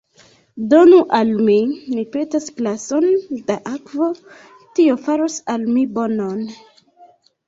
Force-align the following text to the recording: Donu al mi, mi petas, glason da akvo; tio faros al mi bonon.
Donu 0.69 0.99
al 1.17 1.33
mi, 1.49 1.57
mi 1.97 2.05
petas, 2.15 2.47
glason 2.61 3.05
da 3.49 3.57
akvo; 3.73 4.07
tio 4.79 4.95
faros 5.05 5.37
al 5.57 5.69
mi 5.77 5.85
bonon. 5.99 6.41